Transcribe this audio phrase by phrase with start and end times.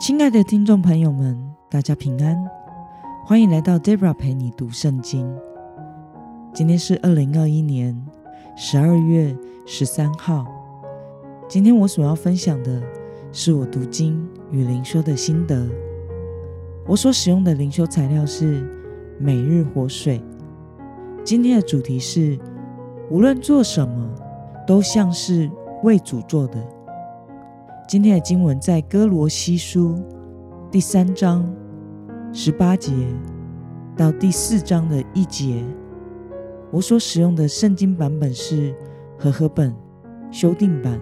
[0.00, 2.42] 亲爱的听众朋友们，大家平安，
[3.22, 5.30] 欢迎来到 Debra 陪你读圣经。
[6.54, 7.94] 今天是二零二一年
[8.56, 9.36] 十二月
[9.66, 10.46] 十三号。
[11.46, 12.82] 今天我所要分享的
[13.30, 15.68] 是我读经与灵修的心得。
[16.86, 18.66] 我所使用的灵修材料是
[19.18, 20.18] 每日活水。
[21.22, 22.38] 今天的主题是：
[23.10, 24.10] 无论做什么，
[24.66, 25.50] 都像是
[25.82, 26.66] 为主做的。
[27.90, 30.00] 今天的经文在哥罗西书
[30.70, 31.44] 第三章
[32.32, 32.92] 十八节
[33.96, 35.64] 到第四章的一节。
[36.70, 38.72] 我所使用的圣经版本是
[39.18, 39.74] 和合本
[40.30, 41.00] 修订版。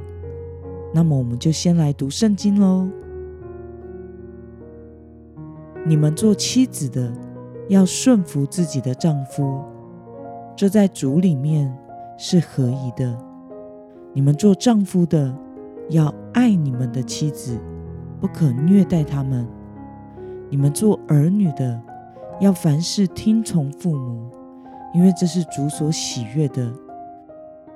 [0.94, 2.88] 那么，我们就先来读圣经喽。
[5.84, 7.12] 你们做妻子的
[7.68, 9.62] 要顺服自己的丈夫，
[10.56, 11.70] 这在主里面
[12.16, 13.14] 是合宜的。
[14.14, 15.36] 你们做丈夫的。
[15.90, 17.58] 要爱你们的妻子，
[18.20, 19.46] 不可虐待他们。
[20.50, 21.80] 你们做儿女的，
[22.40, 24.30] 要凡事听从父母，
[24.94, 26.72] 因为这是主所喜悦的。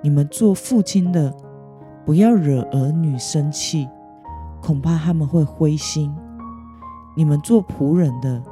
[0.00, 1.32] 你们做父亲的，
[2.04, 3.88] 不要惹儿女生气，
[4.60, 6.14] 恐怕他们会灰心。
[7.14, 8.42] 你们做仆人的，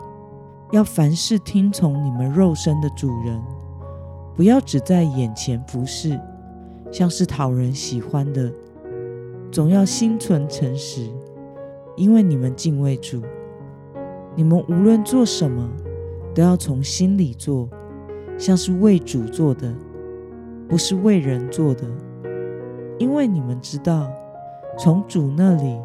[0.71, 3.43] 要凡事听从你们肉身的主人，
[4.35, 6.21] 不要只在眼前服侍，
[6.93, 8.53] 像是讨人喜欢的。
[9.51, 11.09] 总要心存诚实，
[11.97, 13.21] 因为你们敬畏主。
[14.37, 15.69] 你们无论做什么，
[16.33, 17.69] 都要从心里做，
[18.39, 19.75] 像是为主做的，
[20.69, 21.85] 不是为人做的。
[22.97, 24.09] 因为你们知道，
[24.79, 25.77] 从主那里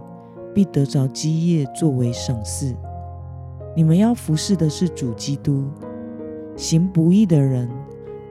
[0.53, 2.75] 必得着基业作为赏赐。
[3.75, 5.65] 你们要服侍的是主基督。
[6.55, 7.69] 行不义的人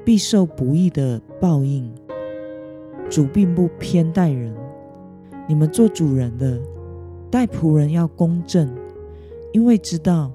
[0.05, 1.93] 必受不义的报应。
[3.11, 4.55] 主并不偏待人。
[5.47, 6.59] 你们做主人的，
[7.31, 8.75] 待仆人要公正，
[9.53, 10.33] 因为知道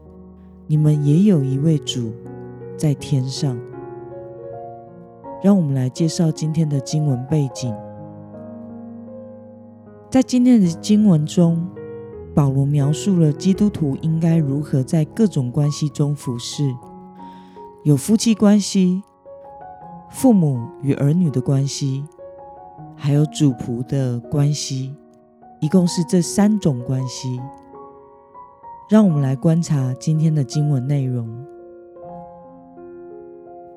[0.68, 2.12] 你们也有一位主
[2.78, 3.58] 在天上。
[5.42, 7.74] 让我们来介绍今天的经文背景。
[10.10, 11.66] 在今天的经文中，
[12.36, 16.64] 保罗描述了基督徒应该如何在各种关系中服侍，
[17.84, 19.02] 有夫妻关系、
[20.12, 22.06] 父母与儿女的关系。
[23.02, 24.94] 还有主仆的关系，
[25.60, 27.40] 一共是这三种关系。
[28.90, 31.28] 让我们来观察今天的经文内容。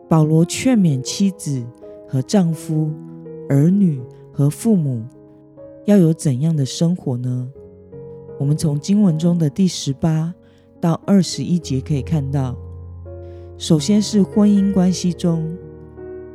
[0.08, 1.62] 保罗劝勉妻子
[2.08, 2.90] 和丈夫、
[3.48, 5.04] 儿女和父母
[5.84, 7.50] 要有怎样的生活呢？
[8.38, 10.34] 我们从经文中的第十八
[10.80, 12.56] 到二十一节可以看到，
[13.58, 15.56] 首先是婚姻关系中，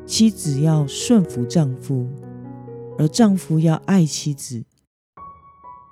[0.05, 2.07] 妻子要顺服丈夫。
[2.99, 4.63] 而丈夫要爱妻子，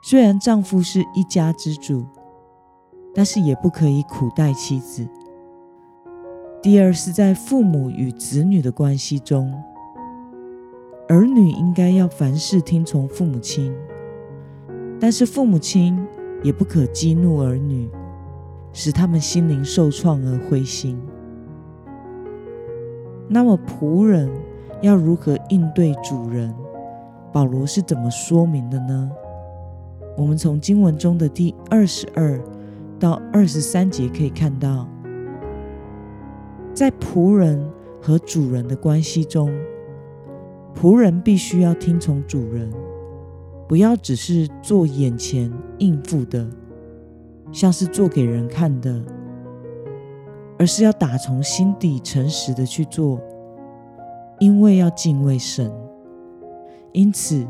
[0.07, 2.05] 虽然丈夫是一家之主，
[3.11, 5.03] 但是也不可以苦待妻子。
[6.61, 9.51] 第二是在父母与子女的关系中，
[11.07, 13.75] 儿女应该要凡事听从父母亲，
[14.99, 15.99] 但是父母亲
[16.43, 17.89] 也不可激怒儿女，
[18.73, 21.01] 使他们心灵受创而灰心。
[23.27, 24.29] 那么仆人
[24.83, 26.53] 要如何应对主人？
[27.33, 29.11] 保罗是怎么说明的呢？
[30.17, 32.41] 我们从经文中的第二十二
[32.99, 34.87] 到二十三节可以看到，
[36.73, 37.69] 在仆人
[38.01, 39.51] 和主人的关系中，
[40.73, 42.71] 仆人必须要听从主人，
[43.67, 46.47] 不要只是做眼前应付的，
[47.51, 49.03] 像是做给人看的，
[50.57, 53.19] 而是要打从心底诚实的去做，
[54.39, 55.69] 因为要敬畏神。
[56.93, 57.45] 因此，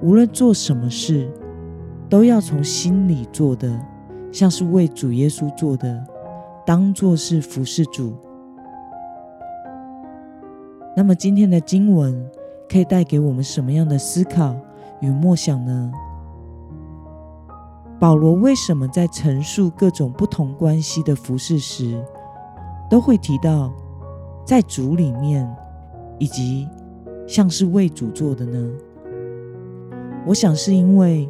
[0.00, 1.28] 无论做什么事，
[2.08, 3.78] 都要从心里做的，
[4.32, 6.04] 像是为主耶稣做的，
[6.64, 8.14] 当做是服侍主。
[10.96, 12.28] 那么，今天的经文
[12.68, 14.56] 可以带给我们什么样的思考
[15.00, 15.92] 与默想呢？
[18.00, 22.02] 保罗为什么在陈述各种不同关系的服侍时，
[22.88, 23.72] 都会提到
[24.44, 25.48] 在主里面，
[26.18, 26.68] 以及？
[27.26, 28.72] 像是为主做的呢？
[30.26, 31.28] 我想是因为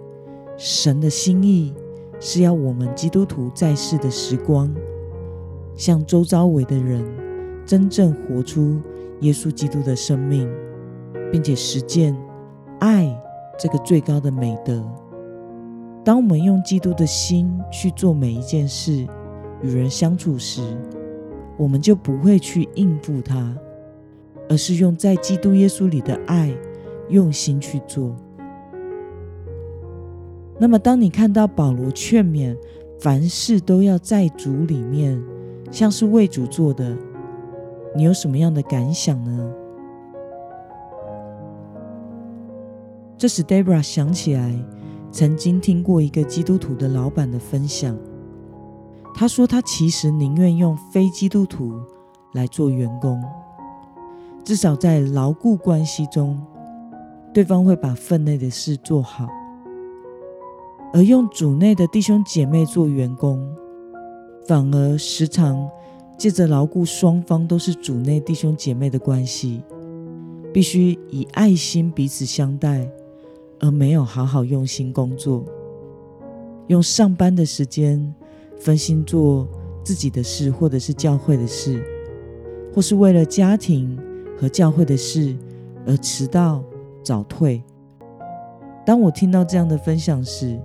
[0.59, 1.73] 神的心意
[2.19, 4.69] 是要我们基督徒在世的时光，
[5.77, 7.05] 向周遭围的人
[7.65, 8.81] 真正活出
[9.21, 10.51] 耶稣基督的生命，
[11.31, 12.17] 并且实践
[12.81, 13.09] 爱
[13.57, 14.85] 这个最高的美德。
[16.05, 19.07] 当我们用基督的心去做每一件事，
[19.63, 20.61] 与人相处时，
[21.57, 23.57] 我们就不会去应付他。
[24.51, 26.51] 而是用在基督耶稣里的爱，
[27.11, 28.17] 用心去做。
[30.59, 32.57] 那么，当你看到保罗劝勉
[32.99, 35.23] 凡事都要在主里面，
[35.71, 36.97] 像是为主做的，
[37.95, 39.53] 你有什么样的感想呢？
[43.17, 44.53] 这使 Debra 想起来，
[45.13, 47.97] 曾经听过一个基督徒的老板的分享。
[49.15, 51.81] 他说，他其实宁愿用非基督徒
[52.33, 53.23] 来做员工，
[54.45, 56.41] 至少在牢固关系中，
[57.33, 59.27] 对方会把分内的事做好；
[60.93, 63.47] 而用主内的弟兄姐妹做员工，
[64.47, 65.69] 反而时常
[66.17, 69.63] 借着牢固双方都是主内弟兄姐妹的关系，
[70.53, 72.91] 必须以爱心彼此相待，
[73.61, 75.45] 而没有好好用心工作，
[76.69, 78.15] 用上班的时间。
[78.61, 79.47] 分心做
[79.85, 81.81] 自己的事，或者是教会的事，
[82.75, 83.97] 或是为了家庭
[84.37, 85.33] 和教会的事
[85.87, 86.61] 而迟到
[87.01, 87.63] 早退。
[88.85, 90.61] 当我听到这样的分享时，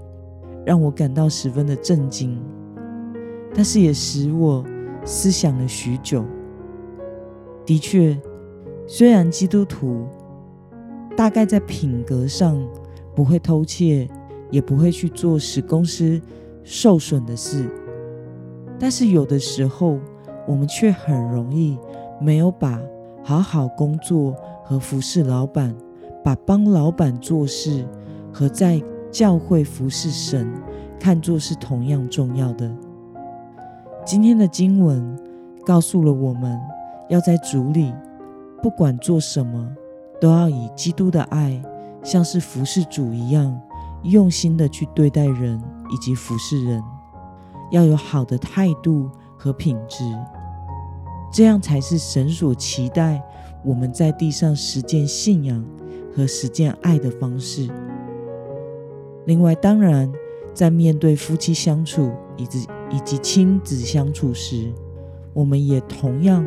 [0.65, 2.39] 让我感到十分的震惊，
[3.53, 4.63] 但是也使我
[5.03, 6.23] 思想了许久。
[7.65, 8.17] 的确，
[8.87, 10.05] 虽然基督徒
[11.15, 12.61] 大概在品格上
[13.15, 14.07] 不会偷窃，
[14.49, 16.21] 也不会去做使公司
[16.63, 17.69] 受损的事。
[18.79, 19.99] 但是有的时候，
[20.47, 21.77] 我们却很容易
[22.19, 22.81] 没有把
[23.23, 24.35] 好好工作
[24.65, 25.73] 和服侍老板，
[26.23, 27.85] 把帮老板做事
[28.31, 28.81] 和在
[29.13, 30.51] 教会服侍神
[30.99, 32.69] 看作是同样重要的。
[34.03, 35.15] 今天的经文
[35.63, 36.59] 告诉了我们，
[37.09, 37.93] 要在主里，
[38.59, 39.71] 不管做什么，
[40.19, 41.61] 都要以基督的爱，
[42.03, 43.61] 像是服侍主一样，
[44.01, 45.61] 用心的去对待人
[45.91, 46.83] 以及服侍人。
[47.69, 50.03] 要有好的态度和品质，
[51.31, 53.21] 这样才是神所期待
[53.63, 55.63] 我们在地上实践信仰
[56.15, 57.69] 和实践爱的方式。
[59.25, 60.11] 另外，当然，
[60.53, 64.71] 在面对夫妻相处以及以及亲子相处时，
[65.33, 66.45] 我们也同样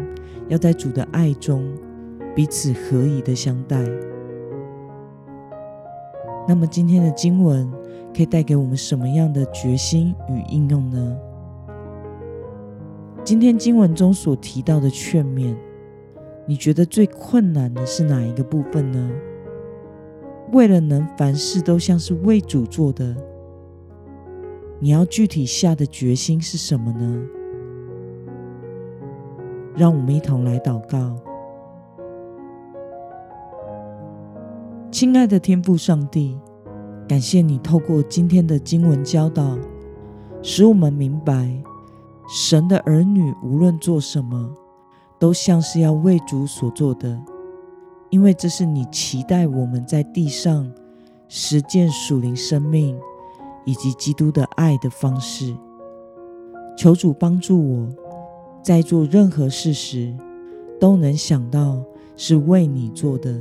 [0.49, 1.67] 要在主的爱中
[2.35, 3.83] 彼此合宜的相待。
[6.49, 7.71] 那么，今天的经文。
[8.15, 11.19] 可以带给我们什么样的决心与应用呢？
[13.23, 15.55] 今天经文中所提到的劝勉，
[16.47, 19.11] 你觉得最困难的是哪一个部分呢？
[20.53, 23.17] 为了能凡事都像是为主做的，
[24.79, 27.23] 你要具体下的决心是什么呢？
[29.75, 31.17] 让我们一同来祷告，
[34.91, 36.39] 亲爱的天父上帝。
[37.09, 39.57] 感谢你透过今天的经文教导，
[40.43, 41.49] 使我们明白，
[42.29, 44.53] 神的儿女无论做什么，
[45.17, 47.17] 都像是要为主所做的，
[48.11, 50.73] 因为这是你期待我们在地上
[51.29, 52.99] 实践属灵生命
[53.65, 55.55] 以及基督的爱的方式。
[56.77, 57.89] 求主帮助我，
[58.63, 60.15] 在做任何事时，
[60.79, 61.83] 都能想到
[62.17, 63.41] 是为你做的。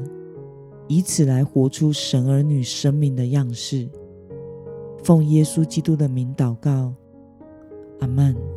[0.87, 3.89] 以此来活出神儿女生命的样式。
[5.03, 6.93] 奉耶稣基督的名祷告，
[7.99, 8.54] 阿门。